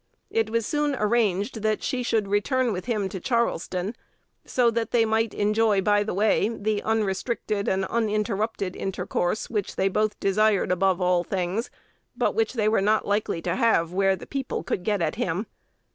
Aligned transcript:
It 0.31 0.49
was 0.49 0.65
soon 0.65 0.95
arranged 0.95 1.61
that 1.61 1.83
she 1.83 2.01
should 2.01 2.27
return 2.27 2.73
with 2.73 2.85
him 2.85 3.07
to 3.09 3.19
Charleston, 3.19 3.95
so 4.43 4.71
that 4.71 4.89
they 4.89 5.05
might 5.05 5.35
enjoy 5.35 5.79
by 5.79 6.01
the 6.01 6.15
way 6.15 6.49
the 6.49 6.81
unrestricted 6.81 7.67
and 7.67 7.85
uninterrupted 7.85 8.75
intercourse 8.75 9.47
which 9.47 9.75
they 9.75 9.89
both 9.89 10.19
desired 10.19 10.71
above 10.71 11.01
all 11.01 11.23
things, 11.23 11.69
but 12.17 12.33
which 12.33 12.53
they 12.53 12.67
were 12.67 12.81
not 12.81 13.05
likely 13.07 13.43
to 13.43 13.55
have 13.55 13.93
where 13.93 14.15
the 14.15 14.25
people 14.25 14.63
could 14.63 14.81
get 14.83 15.03
at 15.03 15.17
him. 15.17 15.45